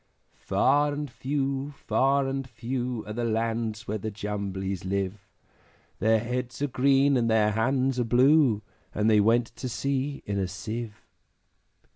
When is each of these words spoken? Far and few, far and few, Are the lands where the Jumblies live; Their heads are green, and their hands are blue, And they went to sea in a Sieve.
Far 0.39 0.93
and 0.93 1.11
few, 1.11 1.75
far 1.85 2.27
and 2.27 2.49
few, 2.49 3.03
Are 3.05 3.13
the 3.13 3.23
lands 3.23 3.87
where 3.87 3.99
the 3.99 4.09
Jumblies 4.09 4.83
live; 4.83 5.19
Their 5.99 6.17
heads 6.17 6.59
are 6.63 6.67
green, 6.67 7.15
and 7.17 7.29
their 7.29 7.51
hands 7.51 7.99
are 7.99 8.03
blue, 8.03 8.63
And 8.95 9.07
they 9.07 9.19
went 9.19 9.55
to 9.57 9.69
sea 9.69 10.23
in 10.25 10.39
a 10.39 10.47
Sieve. 10.47 11.05